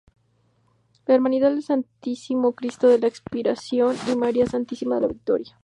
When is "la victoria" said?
5.01-5.55